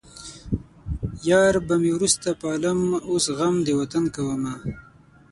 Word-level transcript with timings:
يار 1.29 1.55
به 1.67 1.75
مې 1.81 1.91
وروسته 1.97 2.27
پالم 2.41 2.79
اوس 3.09 3.25
غم 3.37 3.55
د 3.63 3.69
وطن 3.79 4.03
کومه 4.15 4.53